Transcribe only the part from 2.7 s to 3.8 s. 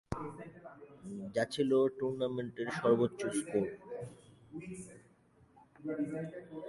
সর্বোচ্চ স্কোর।